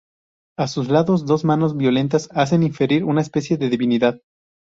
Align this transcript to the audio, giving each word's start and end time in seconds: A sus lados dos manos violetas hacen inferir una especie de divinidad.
A 0.57 0.67
sus 0.67 0.87
lados 0.89 1.27
dos 1.27 1.45
manos 1.45 1.77
violetas 1.77 2.27
hacen 2.31 2.63
inferir 2.63 3.03
una 3.03 3.21
especie 3.21 3.57
de 3.57 3.69
divinidad. 3.69 4.19